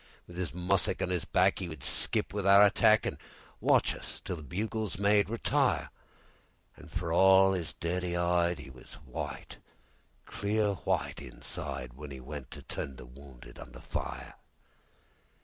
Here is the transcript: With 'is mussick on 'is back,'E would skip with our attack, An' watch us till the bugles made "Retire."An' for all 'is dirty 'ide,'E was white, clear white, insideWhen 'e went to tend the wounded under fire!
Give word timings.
With 0.25 0.39
'is 0.39 0.51
mussick 0.51 0.99
on 1.03 1.11
'is 1.11 1.25
back,'E 1.25 1.69
would 1.69 1.83
skip 1.83 2.33
with 2.33 2.47
our 2.47 2.65
attack, 2.65 3.05
An' 3.05 3.19
watch 3.59 3.93
us 3.93 4.19
till 4.19 4.35
the 4.37 4.41
bugles 4.41 4.97
made 4.97 5.29
"Retire."An' 5.29 6.87
for 6.87 7.13
all 7.13 7.53
'is 7.53 7.75
dirty 7.79 8.15
'ide,'E 8.17 8.71
was 8.71 8.95
white, 8.95 9.57
clear 10.25 10.73
white, 10.85 11.17
insideWhen 11.17 12.13
'e 12.13 12.19
went 12.19 12.49
to 12.49 12.63
tend 12.63 12.97
the 12.97 13.05
wounded 13.05 13.59
under 13.59 13.79
fire! 13.79 14.33